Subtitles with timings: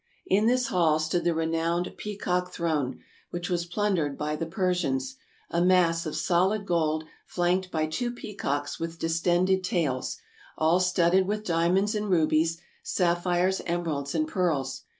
[0.25, 5.17] In this hall stood the renowned Peacock Throne, which was plundered oy the Persians,
[5.51, 10.17] a mass of solid gold flanked by two peacocks with distended tails,
[10.57, 14.85] all studded with dia monds and rubies, sapphires, emeralds and pearls.